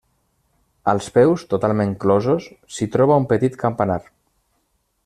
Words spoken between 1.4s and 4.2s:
totalment closos s'hi troba un petit campanar.